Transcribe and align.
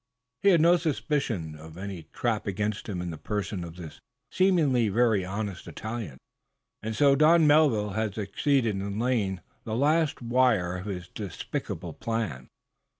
He 0.41 0.49
had 0.49 0.61
no 0.61 0.77
suspicion 0.77 1.53
of 1.55 1.77
any 1.77 2.07
trap 2.11 2.47
against 2.47 2.89
him 2.89 3.03
in 3.03 3.11
the 3.11 3.19
person 3.19 3.63
of 3.63 3.75
this 3.75 3.99
seemingly 4.31 4.89
very 4.89 5.23
honest 5.23 5.67
Italian, 5.67 6.17
and 6.81 6.95
so 6.95 7.15
Don 7.15 7.45
Melville 7.45 7.91
had 7.91 8.15
succeeded 8.15 8.73
in 8.75 8.97
laying 8.97 9.41
the 9.63 9.75
last 9.75 10.19
wire 10.19 10.75
of 10.77 10.87
his 10.87 11.07
despicable 11.07 11.93
plan. 11.93 12.47